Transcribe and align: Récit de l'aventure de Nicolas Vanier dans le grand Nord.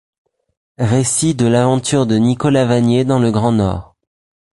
Récit 0.79 1.35
de 1.35 1.45
l'aventure 1.45 2.07
de 2.07 2.15
Nicolas 2.15 2.65
Vanier 2.65 3.05
dans 3.05 3.19
le 3.19 3.29
grand 3.29 3.51
Nord. 3.51 3.95